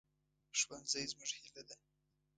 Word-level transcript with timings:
ښوونځی 0.59 1.03
زموږ 1.11 1.31
هیله 1.43 1.61
ده 1.67 1.75